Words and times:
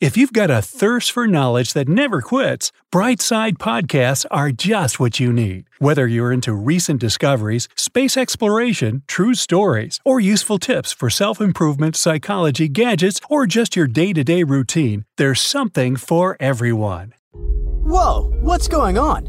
If 0.00 0.16
you've 0.16 0.32
got 0.32 0.48
a 0.48 0.62
thirst 0.62 1.10
for 1.10 1.26
knowledge 1.26 1.72
that 1.72 1.88
never 1.88 2.22
quits, 2.22 2.70
Brightside 2.92 3.54
Podcasts 3.54 4.24
are 4.30 4.52
just 4.52 5.00
what 5.00 5.18
you 5.18 5.32
need. 5.32 5.64
Whether 5.80 6.06
you're 6.06 6.32
into 6.32 6.52
recent 6.52 7.00
discoveries, 7.00 7.68
space 7.74 8.16
exploration, 8.16 9.02
true 9.08 9.34
stories, 9.34 9.98
or 10.04 10.20
useful 10.20 10.60
tips 10.60 10.92
for 10.92 11.10
self 11.10 11.40
improvement, 11.40 11.96
psychology, 11.96 12.68
gadgets, 12.68 13.20
or 13.28 13.44
just 13.44 13.74
your 13.74 13.88
day 13.88 14.12
to 14.12 14.22
day 14.22 14.44
routine, 14.44 15.04
there's 15.16 15.40
something 15.40 15.96
for 15.96 16.36
everyone. 16.38 17.12
Whoa, 17.32 18.30
what's 18.40 18.68
going 18.68 18.98
on? 18.98 19.26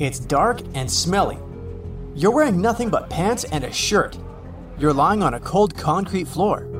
It's 0.00 0.18
dark 0.18 0.60
and 0.74 0.90
smelly. 0.90 1.38
You're 2.14 2.30
wearing 2.30 2.60
nothing 2.60 2.90
but 2.90 3.08
pants 3.08 3.44
and 3.44 3.64
a 3.64 3.72
shirt. 3.72 4.18
You're 4.78 4.92
lying 4.92 5.22
on 5.22 5.32
a 5.32 5.40
cold 5.40 5.74
concrete 5.74 6.28
floor. 6.28 6.75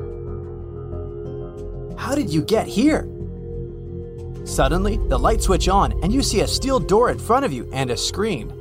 How 1.97 2.15
did 2.15 2.31
you 2.31 2.41
get 2.41 2.67
here? 2.67 3.07
Suddenly, 4.45 4.97
the 5.07 5.17
lights 5.17 5.45
switch 5.45 5.67
on 5.67 5.91
and 6.03 6.13
you 6.13 6.23
see 6.23 6.41
a 6.41 6.47
steel 6.47 6.79
door 6.79 7.09
in 7.09 7.19
front 7.19 7.43
of 7.43 7.51
you 7.51 7.67
and 7.73 7.91
a 7.91 7.97
screen. 7.97 8.53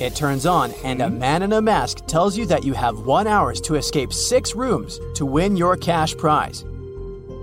It 0.00 0.14
turns 0.14 0.46
on, 0.46 0.72
and 0.84 1.02
a 1.02 1.08
hmm? 1.08 1.18
man 1.18 1.42
in 1.42 1.52
a 1.52 1.62
mask 1.62 2.06
tells 2.06 2.36
you 2.36 2.46
that 2.46 2.64
you 2.64 2.74
have 2.74 3.00
one 3.00 3.26
hour 3.26 3.54
to 3.54 3.74
escape 3.74 4.12
six 4.12 4.54
rooms 4.54 5.00
to 5.14 5.26
win 5.26 5.56
your 5.56 5.76
cash 5.76 6.16
prize. 6.16 6.64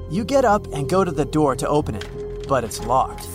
You 0.10 0.24
get 0.24 0.46
up 0.46 0.68
and 0.74 0.90
go 0.90 1.04
to 1.04 1.12
the 1.12 1.26
door 1.26 1.56
to 1.56 1.68
open 1.68 1.96
it, 1.96 2.08
but 2.48 2.64
it's 2.64 2.84
locked. 2.86 3.28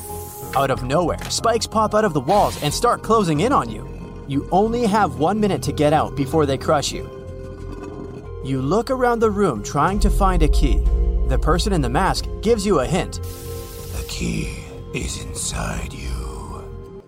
Out 0.56 0.70
of 0.70 0.84
nowhere, 0.84 1.23
spikes 1.31 1.67
pop 1.67 1.95
out 1.95 2.05
of 2.05 2.14
the 2.14 2.20
walls 2.20 2.62
and 2.62 2.73
start 2.73 3.03
closing 3.03 3.41
in 3.41 3.53
on 3.53 3.69
you. 3.70 3.86
You 4.29 4.48
only 4.53 4.86
have 4.86 5.19
one 5.19 5.41
minute 5.41 5.62
to 5.64 5.73
get 5.73 5.92
out 5.92 6.17
before 6.17 6.47
they 6.47 6.59
crush 6.59 6.92
you. 6.92 7.05
You 8.45 8.62
look 8.62 8.91
around 8.91 9.19
the 9.19 9.31
room 9.31 9.62
trying 9.62 10.01
to 10.01 10.11
find 10.11 10.42
a 10.42 10.48
key. 10.48 10.83
The 11.28 11.38
person 11.38 11.74
in 11.74 11.82
the 11.82 11.90
mask 11.90 12.24
gives 12.40 12.64
you 12.64 12.80
a 12.80 12.86
hint. 12.86 13.20
The 13.22 14.04
key 14.08 14.64
is 14.94 15.22
inside 15.22 15.92
you. 15.92 17.02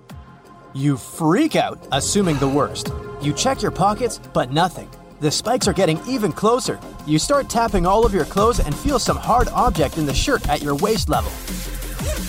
You 0.75 0.99
freak 0.99 1.57
out, 1.57 1.89
assuming 1.91 2.37
the 2.37 2.47
worst. 2.47 2.93
You 3.23 3.33
check 3.33 3.63
your 3.63 3.71
pockets, 3.71 4.19
but 4.35 4.53
nothing. 4.53 4.91
The 5.21 5.31
spikes 5.31 5.67
are 5.69 5.73
getting 5.73 5.99
even 6.07 6.33
closer. 6.33 6.79
You 7.07 7.19
start 7.19 7.49
tapping 7.49 7.87
all 7.87 8.05
of 8.05 8.13
your 8.13 8.27
clothes 8.27 8.61
and 8.61 8.75
feel 8.75 8.99
some 8.99 9.17
hard 9.17 9.49
object 9.49 9.97
in 9.97 10.05
the 10.05 10.13
shirt 10.13 10.47
at 10.51 10.61
your 10.61 10.75
waist 10.77 11.09
level. 11.09 11.33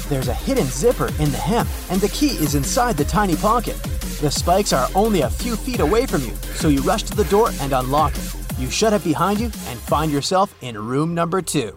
There's 0.07 0.29
a 0.29 0.33
hidden 0.33 0.67
zipper 0.67 1.07
in 1.19 1.29
the 1.31 1.37
hem, 1.37 1.67
and 1.89 1.99
the 1.99 2.07
key 2.07 2.37
is 2.37 2.55
inside 2.55 2.95
the 2.95 3.03
tiny 3.03 3.35
pocket. 3.35 3.75
The 4.21 4.31
spikes 4.31 4.71
are 4.71 4.87
only 4.95 5.21
a 5.21 5.29
few 5.29 5.57
feet 5.57 5.81
away 5.81 6.05
from 6.05 6.21
you, 6.21 6.35
so 6.55 6.69
you 6.69 6.81
rush 6.83 7.03
to 7.03 7.15
the 7.17 7.25
door 7.25 7.49
and 7.59 7.73
unlock 7.73 8.15
it. 8.17 8.40
You 8.61 8.69
shut 8.69 8.93
it 8.93 9.03
behind 9.03 9.39
you 9.39 9.47
and 9.47 9.79
find 9.79 10.11
yourself 10.11 10.53
in 10.61 10.77
room 10.77 11.15
number 11.15 11.41
two. 11.41 11.75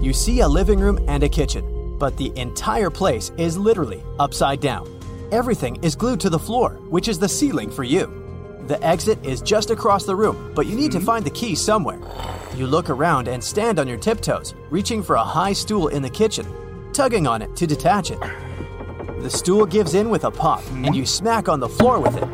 You 0.00 0.12
see 0.12 0.40
a 0.40 0.48
living 0.48 0.78
room 0.78 1.04
and 1.08 1.24
a 1.24 1.28
kitchen, 1.28 1.98
but 1.98 2.16
the 2.16 2.32
entire 2.36 2.88
place 2.88 3.32
is 3.36 3.58
literally 3.58 4.00
upside 4.20 4.60
down. 4.60 4.88
Everything 5.32 5.82
is 5.82 5.96
glued 5.96 6.20
to 6.20 6.30
the 6.30 6.38
floor, 6.38 6.78
which 6.88 7.08
is 7.08 7.18
the 7.18 7.28
ceiling 7.28 7.68
for 7.68 7.82
you. 7.82 8.06
The 8.68 8.80
exit 8.86 9.18
is 9.26 9.42
just 9.42 9.70
across 9.70 10.04
the 10.04 10.14
room, 10.14 10.52
but 10.54 10.66
you 10.66 10.76
need 10.76 10.92
to 10.92 10.98
mm-hmm. 10.98 11.06
find 11.06 11.24
the 11.24 11.30
key 11.30 11.56
somewhere. 11.56 11.98
You 12.54 12.68
look 12.68 12.90
around 12.90 13.26
and 13.26 13.42
stand 13.42 13.80
on 13.80 13.88
your 13.88 13.98
tiptoes, 13.98 14.54
reaching 14.70 15.02
for 15.02 15.16
a 15.16 15.24
high 15.24 15.52
stool 15.52 15.88
in 15.88 16.00
the 16.00 16.08
kitchen, 16.08 16.46
tugging 16.92 17.26
on 17.26 17.42
it 17.42 17.56
to 17.56 17.66
detach 17.66 18.12
it. 18.12 18.20
The 19.18 19.30
stool 19.30 19.66
gives 19.66 19.94
in 19.94 20.10
with 20.10 20.22
a 20.22 20.30
pop, 20.30 20.64
and 20.68 20.84
mm-hmm. 20.84 20.94
you 20.94 21.06
smack 21.06 21.48
on 21.48 21.58
the 21.58 21.68
floor 21.68 21.98
with 21.98 22.16
it. 22.16 22.28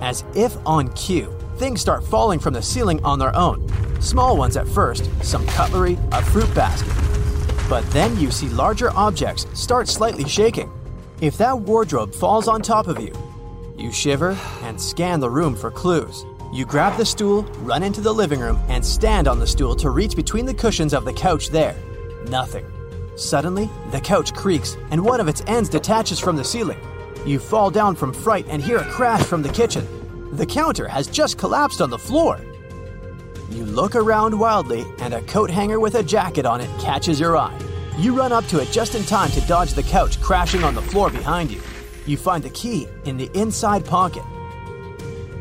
As 0.00 0.24
if 0.34 0.56
on 0.66 0.88
cue, 0.94 1.32
things 1.56 1.80
start 1.80 2.04
falling 2.04 2.38
from 2.38 2.54
the 2.54 2.62
ceiling 2.62 3.02
on 3.04 3.18
their 3.18 3.34
own. 3.36 3.66
Small 4.00 4.36
ones 4.36 4.56
at 4.56 4.68
first, 4.68 5.10
some 5.22 5.46
cutlery, 5.46 5.98
a 6.12 6.22
fruit 6.22 6.52
basket. 6.54 6.92
But 7.68 7.88
then 7.90 8.18
you 8.18 8.30
see 8.30 8.48
larger 8.48 8.90
objects 8.96 9.46
start 9.54 9.88
slightly 9.88 10.28
shaking. 10.28 10.70
If 11.20 11.38
that 11.38 11.58
wardrobe 11.58 12.14
falls 12.14 12.48
on 12.48 12.62
top 12.62 12.88
of 12.88 13.00
you, 13.00 13.12
you 13.78 13.92
shiver 13.92 14.36
and 14.62 14.80
scan 14.80 15.20
the 15.20 15.30
room 15.30 15.54
for 15.54 15.70
clues. 15.70 16.24
You 16.52 16.66
grab 16.66 16.98
the 16.98 17.06
stool, 17.06 17.42
run 17.60 17.82
into 17.82 18.00
the 18.00 18.12
living 18.12 18.40
room, 18.40 18.60
and 18.68 18.84
stand 18.84 19.26
on 19.26 19.38
the 19.38 19.46
stool 19.46 19.74
to 19.76 19.90
reach 19.90 20.14
between 20.14 20.44
the 20.44 20.52
cushions 20.52 20.92
of 20.92 21.04
the 21.04 21.12
couch 21.12 21.48
there. 21.48 21.74
Nothing. 22.28 22.66
Suddenly, 23.16 23.70
the 23.90 24.00
couch 24.00 24.34
creaks 24.34 24.76
and 24.90 25.04
one 25.04 25.20
of 25.20 25.28
its 25.28 25.42
ends 25.46 25.68
detaches 25.68 26.18
from 26.18 26.36
the 26.36 26.44
ceiling. 26.44 26.78
You 27.24 27.38
fall 27.38 27.70
down 27.70 27.94
from 27.94 28.12
fright 28.12 28.46
and 28.48 28.62
hear 28.62 28.78
a 28.78 28.90
crash 28.90 29.22
from 29.22 29.42
the 29.42 29.48
kitchen. 29.48 29.86
The 30.32 30.46
counter 30.46 30.88
has 30.88 31.08
just 31.08 31.36
collapsed 31.36 31.82
on 31.82 31.90
the 31.90 31.98
floor. 31.98 32.40
You 33.50 33.66
look 33.66 33.94
around 33.94 34.38
wildly, 34.38 34.86
and 35.00 35.12
a 35.12 35.20
coat 35.22 35.50
hanger 35.50 35.78
with 35.78 35.94
a 35.94 36.02
jacket 36.02 36.46
on 36.46 36.62
it 36.62 36.70
catches 36.80 37.20
your 37.20 37.36
eye. 37.36 37.58
You 37.98 38.16
run 38.16 38.32
up 38.32 38.46
to 38.46 38.58
it 38.58 38.70
just 38.70 38.94
in 38.94 39.02
time 39.02 39.30
to 39.32 39.42
dodge 39.42 39.74
the 39.74 39.82
couch 39.82 40.18
crashing 40.22 40.64
on 40.64 40.74
the 40.74 40.80
floor 40.80 41.10
behind 41.10 41.50
you. 41.50 41.60
You 42.06 42.16
find 42.16 42.42
the 42.42 42.48
key 42.48 42.88
in 43.04 43.18
the 43.18 43.30
inside 43.38 43.84
pocket. 43.84 44.22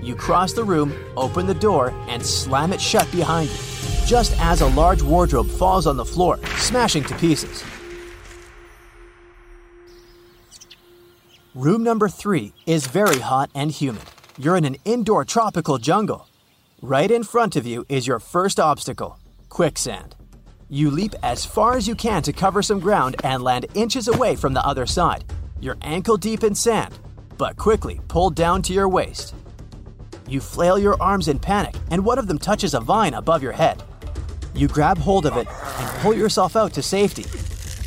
You 0.01 0.13
cross 0.13 0.51
the 0.51 0.65
room, 0.65 0.93
open 1.15 1.45
the 1.45 1.53
door, 1.53 1.93
and 2.09 2.25
slam 2.25 2.73
it 2.73 2.81
shut 2.81 3.09
behind 3.13 3.49
you, 3.49 3.55
just 4.05 4.37
as 4.41 4.59
a 4.59 4.67
large 4.67 5.01
wardrobe 5.01 5.49
falls 5.49 5.87
on 5.87 5.95
the 5.95 6.03
floor, 6.03 6.37
smashing 6.57 7.05
to 7.05 7.15
pieces. 7.15 7.63
Room 11.55 11.81
number 11.81 12.09
three 12.09 12.51
is 12.65 12.87
very 12.87 13.19
hot 13.19 13.49
and 13.55 13.71
humid. 13.71 14.03
You're 14.43 14.57
in 14.57 14.65
an 14.65 14.77
indoor 14.85 15.23
tropical 15.23 15.77
jungle. 15.77 16.27
Right 16.81 17.11
in 17.11 17.21
front 17.23 17.55
of 17.55 17.67
you 17.67 17.85
is 17.87 18.07
your 18.07 18.17
first 18.17 18.59
obstacle 18.59 19.19
quicksand. 19.49 20.15
You 20.67 20.89
leap 20.89 21.13
as 21.21 21.45
far 21.45 21.77
as 21.77 21.87
you 21.87 21.93
can 21.93 22.23
to 22.23 22.33
cover 22.33 22.63
some 22.63 22.79
ground 22.79 23.17
and 23.23 23.43
land 23.43 23.67
inches 23.75 24.07
away 24.07 24.35
from 24.35 24.53
the 24.53 24.65
other 24.65 24.87
side. 24.87 25.25
You're 25.59 25.77
ankle 25.83 26.17
deep 26.17 26.43
in 26.43 26.55
sand, 26.55 26.97
but 27.37 27.55
quickly 27.55 27.99
pulled 28.07 28.33
down 28.33 28.63
to 28.63 28.73
your 28.73 28.89
waist. 28.89 29.35
You 30.27 30.41
flail 30.41 30.79
your 30.79 30.99
arms 30.99 31.27
in 31.27 31.37
panic, 31.37 31.75
and 31.91 32.03
one 32.03 32.17
of 32.17 32.25
them 32.25 32.39
touches 32.39 32.73
a 32.73 32.79
vine 32.79 33.13
above 33.13 33.43
your 33.43 33.51
head. 33.51 33.83
You 34.55 34.67
grab 34.67 34.97
hold 34.97 35.27
of 35.27 35.37
it 35.37 35.47
and 35.47 36.01
pull 36.01 36.15
yourself 36.15 36.55
out 36.55 36.73
to 36.73 36.81
safety. 36.81 37.27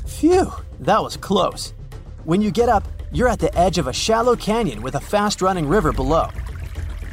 Phew, 0.06 0.52
that 0.79 1.02
was 1.02 1.17
close. 1.17 1.75
When 2.23 2.40
you 2.40 2.52
get 2.52 2.69
up, 2.69 2.87
you're 3.11 3.29
at 3.29 3.40
the 3.40 3.56
edge 3.58 3.79
of 3.79 3.88
a 3.88 3.93
shallow 3.93 4.37
canyon 4.37 4.82
with 4.82 4.94
a 4.94 5.00
fast 5.00 5.43
running 5.43 5.69
river 5.69 5.93
below. 5.93 6.29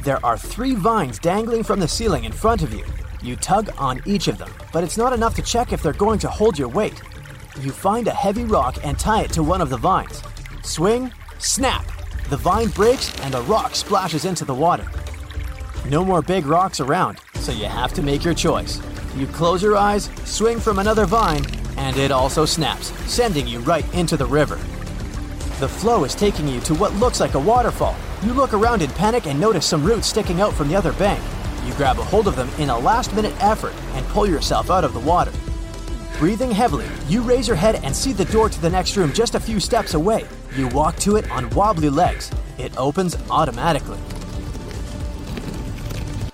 There 0.02 0.24
are 0.26 0.36
three 0.36 0.74
vines 0.74 1.20
dangling 1.20 1.62
from 1.62 1.78
the 1.78 1.86
ceiling 1.86 2.24
in 2.24 2.32
front 2.32 2.62
of 2.62 2.74
you. 2.74 2.84
You 3.22 3.36
tug 3.36 3.70
on 3.78 4.02
each 4.04 4.26
of 4.26 4.36
them, 4.36 4.50
but 4.72 4.82
it's 4.82 4.98
not 4.98 5.12
enough 5.12 5.36
to 5.36 5.42
check 5.42 5.72
if 5.72 5.80
they're 5.80 5.92
going 5.92 6.18
to 6.20 6.28
hold 6.28 6.58
your 6.58 6.66
weight. 6.66 7.00
You 7.60 7.70
find 7.70 8.08
a 8.08 8.10
heavy 8.10 8.42
rock 8.42 8.78
and 8.82 8.98
tie 8.98 9.22
it 9.22 9.32
to 9.34 9.44
one 9.44 9.60
of 9.60 9.70
the 9.70 9.76
vines. 9.76 10.20
Swing, 10.64 11.12
snap! 11.38 11.86
The 12.30 12.36
vine 12.36 12.70
breaks 12.70 13.16
and 13.20 13.32
the 13.32 13.42
rock 13.42 13.76
splashes 13.76 14.24
into 14.24 14.44
the 14.44 14.52
water. 14.52 14.86
No 15.88 16.04
more 16.04 16.20
big 16.20 16.46
rocks 16.46 16.80
around, 16.80 17.18
so 17.36 17.52
you 17.52 17.66
have 17.66 17.92
to 17.92 18.02
make 18.02 18.24
your 18.24 18.34
choice. 18.34 18.82
You 19.16 19.28
close 19.28 19.62
your 19.62 19.76
eyes, 19.76 20.10
swing 20.24 20.58
from 20.58 20.80
another 20.80 21.06
vine, 21.06 21.44
and 21.76 21.96
it 21.96 22.10
also 22.10 22.44
snaps, 22.44 22.88
sending 23.08 23.46
you 23.46 23.60
right 23.60 23.84
into 23.94 24.16
the 24.16 24.26
river. 24.26 24.58
The 25.62 25.68
flow 25.68 26.02
is 26.02 26.16
taking 26.16 26.48
you 26.48 26.58
to 26.62 26.74
what 26.74 26.92
looks 26.96 27.20
like 27.20 27.34
a 27.34 27.38
waterfall. 27.38 27.94
You 28.24 28.32
look 28.32 28.52
around 28.52 28.82
in 28.82 28.90
panic 28.90 29.28
and 29.28 29.38
notice 29.38 29.64
some 29.64 29.84
roots 29.84 30.08
sticking 30.08 30.40
out 30.40 30.52
from 30.52 30.66
the 30.66 30.74
other 30.74 30.92
bank. 30.94 31.22
You 31.64 31.72
grab 31.74 32.00
a 32.00 32.02
hold 32.02 32.26
of 32.26 32.34
them 32.34 32.50
in 32.58 32.68
a 32.68 32.76
last 32.76 33.14
minute 33.14 33.32
effort 33.40 33.72
and 33.92 34.04
pull 34.08 34.28
yourself 34.28 34.72
out 34.72 34.82
of 34.82 34.92
the 34.92 34.98
water. 34.98 35.30
Breathing 36.18 36.50
heavily, 36.50 36.88
you 37.06 37.22
raise 37.22 37.46
your 37.46 37.56
head 37.56 37.76
and 37.84 37.94
see 37.94 38.12
the 38.12 38.24
door 38.24 38.48
to 38.48 38.60
the 38.60 38.70
next 38.70 38.96
room 38.96 39.12
just 39.12 39.36
a 39.36 39.40
few 39.40 39.60
steps 39.60 39.94
away. 39.94 40.26
You 40.56 40.66
walk 40.66 40.96
to 40.96 41.14
it 41.14 41.30
on 41.30 41.48
wobbly 41.50 41.90
legs. 41.90 42.32
It 42.58 42.76
opens 42.76 43.16
automatically. 43.30 44.00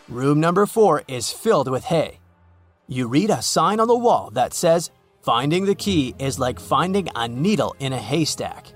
Room 0.08 0.40
number 0.40 0.64
four 0.64 1.02
is 1.06 1.30
filled 1.30 1.70
with 1.70 1.84
hay. 1.84 2.18
You 2.86 3.08
read 3.08 3.28
a 3.28 3.42
sign 3.42 3.78
on 3.78 3.88
the 3.88 3.94
wall 3.94 4.30
that 4.30 4.54
says, 4.54 4.90
Finding 5.20 5.66
the 5.66 5.74
key 5.74 6.14
is 6.18 6.38
like 6.38 6.58
finding 6.58 7.10
a 7.14 7.28
needle 7.28 7.76
in 7.78 7.92
a 7.92 7.98
haystack. 7.98 8.72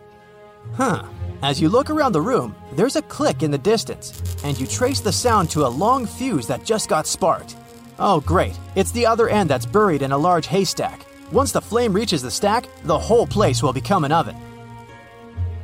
Huh. 0.75 1.05
As 1.43 1.61
you 1.61 1.69
look 1.69 1.91
around 1.91 2.13
the 2.13 2.21
room, 2.21 2.55
there's 2.73 2.97
a 2.97 3.03
click 3.03 3.43
in 3.43 3.51
the 3.51 3.59
distance, 3.59 4.23
and 4.45 4.59
you 4.59 4.67
trace 4.67 5.01
the 5.01 5.13
sound 5.13 5.51
to 5.51 5.67
a 5.67 5.69
long 5.69 6.07
fuse 6.07 6.47
that 6.47 6.65
just 6.65 6.89
got 6.89 7.07
sparked. 7.07 7.57
Oh, 7.99 8.21
great. 8.21 8.59
It's 8.75 8.93
the 8.93 9.07
other 9.07 9.29
end 9.29 9.51
that's 9.51 9.67
buried 9.67 10.03
in 10.03 10.13
a 10.13 10.19
large 10.19 10.47
haystack. 10.47 11.07
Once 11.31 11.53
the 11.53 11.61
flame 11.61 11.93
reaches 11.93 12.23
the 12.23 12.31
stack, 12.31 12.67
the 12.85 12.99
whole 12.99 13.27
place 13.27 13.63
will 13.63 13.73
become 13.73 14.05
an 14.05 14.13
oven. 14.13 14.37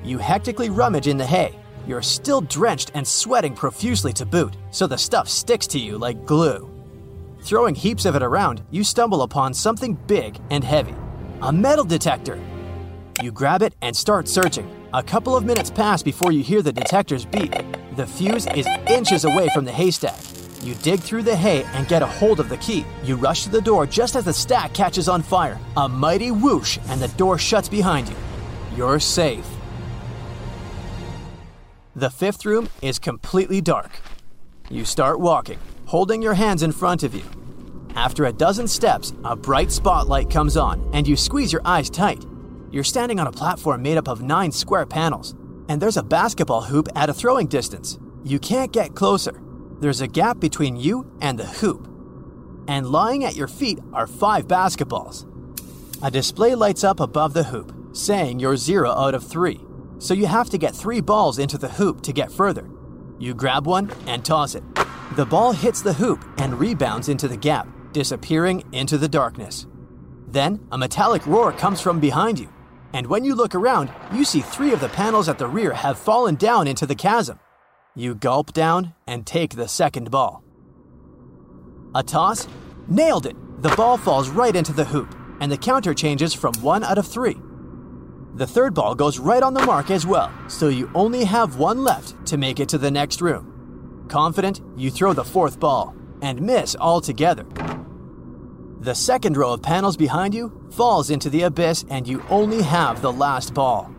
You 0.02 0.18
hectically 0.18 0.70
rummage 0.70 1.06
in 1.06 1.16
the 1.16 1.26
hay. 1.26 1.54
You're 1.86 2.02
still 2.02 2.40
drenched 2.42 2.90
and 2.94 3.06
sweating 3.06 3.54
profusely 3.54 4.12
to 4.14 4.26
boot, 4.26 4.56
so 4.70 4.86
the 4.86 4.98
stuff 4.98 5.28
sticks 5.28 5.66
to 5.68 5.78
you 5.78 5.96
like 5.96 6.26
glue. 6.26 6.70
Throwing 7.42 7.74
heaps 7.74 8.04
of 8.04 8.16
it 8.16 8.22
around, 8.22 8.62
you 8.70 8.84
stumble 8.84 9.22
upon 9.22 9.54
something 9.54 9.94
big 10.06 10.38
and 10.50 10.64
heavy 10.64 10.94
a 11.42 11.52
metal 11.52 11.84
detector. 11.84 12.38
You 13.22 13.32
grab 13.32 13.62
it 13.62 13.74
and 13.80 13.96
start 13.96 14.28
searching. 14.28 14.77
A 14.94 15.02
couple 15.02 15.36
of 15.36 15.44
minutes 15.44 15.70
pass 15.70 16.02
before 16.02 16.32
you 16.32 16.42
hear 16.42 16.62
the 16.62 16.72
detector's 16.72 17.26
beep. 17.26 17.52
The 17.96 18.06
fuse 18.06 18.46
is 18.46 18.66
inches 18.88 19.26
away 19.26 19.50
from 19.52 19.66
the 19.66 19.72
haystack. 19.72 20.18
You 20.62 20.74
dig 20.76 21.00
through 21.00 21.24
the 21.24 21.36
hay 21.36 21.64
and 21.74 21.86
get 21.86 22.00
a 22.00 22.06
hold 22.06 22.40
of 22.40 22.48
the 22.48 22.56
key. 22.56 22.86
You 23.04 23.16
rush 23.16 23.42
to 23.42 23.50
the 23.50 23.60
door 23.60 23.84
just 23.84 24.16
as 24.16 24.24
the 24.24 24.32
stack 24.32 24.72
catches 24.72 25.06
on 25.06 25.20
fire. 25.20 25.60
A 25.76 25.86
mighty 25.86 26.30
whoosh, 26.30 26.78
and 26.88 27.02
the 27.02 27.08
door 27.18 27.36
shuts 27.36 27.68
behind 27.68 28.08
you. 28.08 28.16
You're 28.74 28.98
safe. 28.98 29.46
The 31.94 32.08
fifth 32.08 32.46
room 32.46 32.70
is 32.80 32.98
completely 32.98 33.60
dark. 33.60 34.00
You 34.70 34.86
start 34.86 35.20
walking, 35.20 35.58
holding 35.84 36.22
your 36.22 36.34
hands 36.34 36.62
in 36.62 36.72
front 36.72 37.02
of 37.02 37.14
you. 37.14 37.24
After 37.94 38.24
a 38.24 38.32
dozen 38.32 38.66
steps, 38.66 39.12
a 39.22 39.36
bright 39.36 39.70
spotlight 39.70 40.30
comes 40.30 40.56
on, 40.56 40.88
and 40.94 41.06
you 41.06 41.14
squeeze 41.14 41.52
your 41.52 41.62
eyes 41.66 41.90
tight. 41.90 42.24
You're 42.70 42.84
standing 42.84 43.18
on 43.18 43.26
a 43.26 43.32
platform 43.32 43.82
made 43.82 43.96
up 43.96 44.08
of 44.08 44.22
nine 44.22 44.52
square 44.52 44.84
panels, 44.84 45.34
and 45.68 45.80
there's 45.80 45.96
a 45.96 46.02
basketball 46.02 46.62
hoop 46.62 46.88
at 46.94 47.08
a 47.08 47.14
throwing 47.14 47.46
distance. 47.46 47.98
You 48.24 48.38
can't 48.38 48.72
get 48.72 48.94
closer. 48.94 49.40
There's 49.80 50.02
a 50.02 50.06
gap 50.06 50.38
between 50.38 50.76
you 50.76 51.10
and 51.22 51.38
the 51.38 51.46
hoop. 51.46 51.86
And 52.68 52.86
lying 52.86 53.24
at 53.24 53.36
your 53.36 53.48
feet 53.48 53.78
are 53.94 54.06
five 54.06 54.46
basketballs. 54.46 55.24
A 56.02 56.10
display 56.10 56.54
lights 56.54 56.84
up 56.84 57.00
above 57.00 57.32
the 57.32 57.44
hoop, 57.44 57.74
saying 57.92 58.38
you're 58.38 58.56
zero 58.56 58.90
out 58.90 59.14
of 59.14 59.24
three. 59.24 59.60
So 59.98 60.12
you 60.12 60.26
have 60.26 60.50
to 60.50 60.58
get 60.58 60.76
three 60.76 61.00
balls 61.00 61.38
into 61.38 61.56
the 61.56 61.70
hoop 61.70 62.02
to 62.02 62.12
get 62.12 62.30
further. 62.30 62.68
You 63.18 63.34
grab 63.34 63.66
one 63.66 63.90
and 64.06 64.24
toss 64.24 64.54
it. 64.54 64.62
The 65.16 65.26
ball 65.26 65.52
hits 65.52 65.80
the 65.80 65.94
hoop 65.94 66.22
and 66.36 66.60
rebounds 66.60 67.08
into 67.08 67.28
the 67.28 67.36
gap, 67.36 67.66
disappearing 67.92 68.62
into 68.72 68.98
the 68.98 69.08
darkness. 69.08 69.66
Then 70.26 70.60
a 70.70 70.76
metallic 70.76 71.26
roar 71.26 71.52
comes 71.52 71.80
from 71.80 71.98
behind 71.98 72.38
you, 72.38 72.48
and 72.92 73.06
when 73.06 73.24
you 73.24 73.34
look 73.34 73.54
around, 73.54 73.90
you 74.12 74.24
see 74.24 74.40
three 74.40 74.72
of 74.72 74.80
the 74.80 74.88
panels 74.88 75.28
at 75.28 75.38
the 75.38 75.46
rear 75.46 75.72
have 75.72 75.98
fallen 75.98 76.34
down 76.34 76.66
into 76.66 76.86
the 76.86 76.94
chasm. 76.94 77.38
You 77.94 78.14
gulp 78.14 78.52
down 78.52 78.94
and 79.06 79.26
take 79.26 79.56
the 79.56 79.68
second 79.68 80.10
ball. 80.10 80.44
A 81.94 82.02
toss? 82.02 82.46
Nailed 82.86 83.26
it! 83.26 83.36
The 83.62 83.74
ball 83.74 83.96
falls 83.96 84.28
right 84.28 84.54
into 84.54 84.72
the 84.72 84.84
hoop, 84.84 85.14
and 85.40 85.50
the 85.50 85.56
counter 85.56 85.92
changes 85.92 86.32
from 86.32 86.54
one 86.60 86.84
out 86.84 86.98
of 86.98 87.06
three. 87.06 87.36
The 88.34 88.46
third 88.46 88.72
ball 88.72 88.94
goes 88.94 89.18
right 89.18 89.42
on 89.42 89.52
the 89.52 89.66
mark 89.66 89.90
as 89.90 90.06
well, 90.06 90.32
so 90.48 90.68
you 90.68 90.90
only 90.94 91.24
have 91.24 91.58
one 91.58 91.82
left 91.82 92.24
to 92.26 92.36
make 92.36 92.60
it 92.60 92.68
to 92.68 92.78
the 92.78 92.90
next 92.90 93.20
room. 93.20 94.06
Confident, 94.08 94.60
you 94.76 94.90
throw 94.90 95.12
the 95.12 95.24
fourth 95.24 95.58
ball 95.58 95.94
and 96.22 96.40
miss 96.40 96.76
altogether. 96.76 97.46
The 98.80 98.94
second 98.94 99.36
row 99.36 99.54
of 99.54 99.62
panels 99.62 99.96
behind 99.96 100.34
you 100.34 100.52
falls 100.70 101.10
into 101.10 101.28
the 101.28 101.42
abyss, 101.42 101.84
and 101.90 102.06
you 102.06 102.22
only 102.30 102.62
have 102.62 103.02
the 103.02 103.12
last 103.12 103.52
ball. 103.52 103.92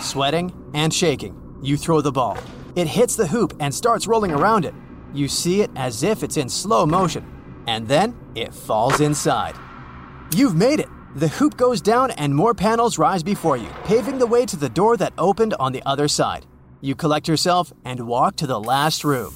Sweating 0.00 0.54
and 0.72 0.92
shaking, 0.92 1.58
you 1.62 1.76
throw 1.76 2.00
the 2.00 2.10
ball. 2.10 2.38
It 2.76 2.86
hits 2.86 3.14
the 3.14 3.26
hoop 3.26 3.54
and 3.60 3.74
starts 3.74 4.06
rolling 4.06 4.32
around 4.32 4.64
it. 4.64 4.74
You 5.12 5.28
see 5.28 5.60
it 5.60 5.70
as 5.76 6.02
if 6.02 6.22
it's 6.22 6.38
in 6.38 6.48
slow 6.48 6.86
motion, 6.86 7.26
and 7.66 7.86
then 7.88 8.16
it 8.34 8.54
falls 8.54 9.00
inside. 9.00 9.54
You've 10.34 10.56
made 10.56 10.80
it! 10.80 10.88
The 11.14 11.28
hoop 11.28 11.58
goes 11.58 11.82
down 11.82 12.12
and 12.12 12.34
more 12.34 12.54
panels 12.54 12.96
rise 12.96 13.22
before 13.22 13.58
you, 13.58 13.68
paving 13.84 14.18
the 14.18 14.26
way 14.26 14.46
to 14.46 14.56
the 14.56 14.68
door 14.70 14.96
that 14.96 15.12
opened 15.18 15.54
on 15.60 15.72
the 15.72 15.82
other 15.84 16.08
side. 16.08 16.46
You 16.80 16.94
collect 16.94 17.28
yourself 17.28 17.70
and 17.84 18.06
walk 18.06 18.36
to 18.36 18.46
the 18.46 18.60
last 18.60 19.04
room. 19.04 19.34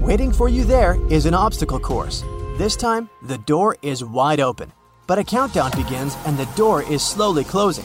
Waiting 0.00 0.32
for 0.32 0.50
you 0.50 0.64
there 0.64 0.98
is 1.10 1.24
an 1.24 1.34
obstacle 1.34 1.80
course. 1.80 2.22
This 2.58 2.74
time, 2.74 3.08
the 3.22 3.38
door 3.38 3.76
is 3.82 4.02
wide 4.02 4.40
open, 4.40 4.72
but 5.06 5.16
a 5.16 5.22
countdown 5.22 5.70
begins 5.76 6.16
and 6.26 6.36
the 6.36 6.48
door 6.56 6.82
is 6.82 7.04
slowly 7.06 7.44
closing. 7.44 7.84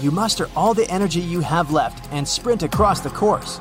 You 0.00 0.12
muster 0.12 0.48
all 0.54 0.74
the 0.74 0.88
energy 0.88 1.18
you 1.18 1.40
have 1.40 1.72
left 1.72 2.08
and 2.12 2.28
sprint 2.28 2.62
across 2.62 3.00
the 3.00 3.10
course. 3.10 3.58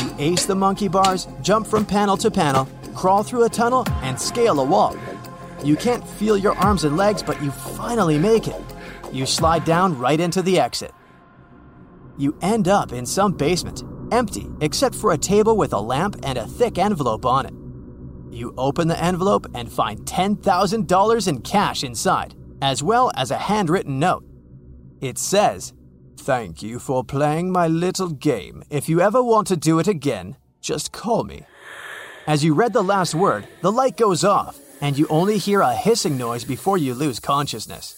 You 0.00 0.14
ace 0.18 0.46
the 0.46 0.54
monkey 0.54 0.88
bars, 0.88 1.28
jump 1.42 1.66
from 1.66 1.84
panel 1.84 2.16
to 2.16 2.30
panel, 2.30 2.66
crawl 2.94 3.22
through 3.22 3.44
a 3.44 3.50
tunnel, 3.50 3.84
and 4.00 4.18
scale 4.18 4.58
a 4.60 4.64
wall. 4.64 4.96
You 5.62 5.76
can't 5.76 6.08
feel 6.08 6.38
your 6.38 6.56
arms 6.56 6.84
and 6.84 6.96
legs, 6.96 7.22
but 7.22 7.42
you 7.42 7.50
finally 7.50 8.18
make 8.18 8.48
it. 8.48 8.62
You 9.12 9.26
slide 9.26 9.66
down 9.66 9.98
right 9.98 10.18
into 10.18 10.40
the 10.40 10.58
exit. 10.58 10.92
You 12.16 12.34
end 12.40 12.68
up 12.68 12.94
in 12.94 13.04
some 13.04 13.32
basement, 13.32 13.84
empty 14.12 14.48
except 14.62 14.94
for 14.94 15.12
a 15.12 15.18
table 15.18 15.58
with 15.58 15.74
a 15.74 15.78
lamp 15.78 16.16
and 16.22 16.38
a 16.38 16.46
thick 16.46 16.78
envelope 16.78 17.26
on 17.26 17.44
it. 17.44 17.57
You 18.30 18.54
open 18.58 18.88
the 18.88 19.02
envelope 19.02 19.46
and 19.54 19.70
find 19.70 20.00
$10,000 20.00 21.28
in 21.28 21.40
cash 21.40 21.82
inside, 21.82 22.34
as 22.60 22.82
well 22.82 23.10
as 23.16 23.30
a 23.30 23.38
handwritten 23.38 23.98
note. 23.98 24.24
It 25.00 25.18
says, 25.18 25.72
Thank 26.16 26.62
you 26.62 26.78
for 26.78 27.04
playing 27.04 27.52
my 27.52 27.68
little 27.68 28.10
game. 28.10 28.62
If 28.68 28.88
you 28.88 29.00
ever 29.00 29.22
want 29.22 29.46
to 29.48 29.56
do 29.56 29.78
it 29.78 29.88
again, 29.88 30.36
just 30.60 30.92
call 30.92 31.24
me. 31.24 31.44
As 32.26 32.44
you 32.44 32.52
read 32.52 32.74
the 32.74 32.82
last 32.82 33.14
word, 33.14 33.48
the 33.62 33.72
light 33.72 33.96
goes 33.96 34.24
off, 34.24 34.58
and 34.80 34.98
you 34.98 35.06
only 35.08 35.38
hear 35.38 35.60
a 35.60 35.74
hissing 35.74 36.18
noise 36.18 36.44
before 36.44 36.76
you 36.76 36.92
lose 36.92 37.20
consciousness. 37.20 37.94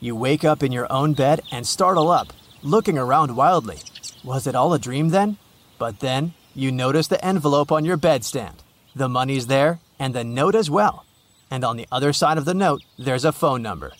You 0.00 0.14
wake 0.14 0.44
up 0.44 0.62
in 0.62 0.70
your 0.70 0.92
own 0.92 1.14
bed 1.14 1.40
and 1.50 1.66
startle 1.66 2.10
up, 2.10 2.32
looking 2.62 2.98
around 2.98 3.34
wildly. 3.34 3.78
Was 4.22 4.46
it 4.46 4.54
all 4.54 4.74
a 4.74 4.78
dream 4.78 5.08
then? 5.08 5.38
But 5.78 6.00
then 6.00 6.34
you 6.58 6.72
notice 6.72 7.06
the 7.06 7.24
envelope 7.24 7.70
on 7.70 7.84
your 7.84 7.96
bedstand. 7.96 8.64
The 8.96 9.08
money's 9.08 9.46
there, 9.46 9.78
and 9.96 10.12
the 10.12 10.24
note 10.24 10.56
as 10.56 10.68
well. 10.68 11.04
And 11.52 11.64
on 11.64 11.76
the 11.76 11.86
other 11.92 12.12
side 12.12 12.36
of 12.36 12.46
the 12.46 12.52
note, 12.52 12.82
there's 12.98 13.24
a 13.24 13.30
phone 13.30 13.62
number. 13.62 13.92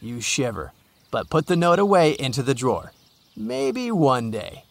You 0.00 0.20
shiver, 0.20 0.72
but 1.10 1.28
put 1.28 1.46
the 1.46 1.56
note 1.56 1.80
away 1.80 2.12
into 2.12 2.44
the 2.44 2.54
drawer. 2.54 2.92
Maybe 3.36 3.90
one 3.90 4.30
day. 4.30 4.62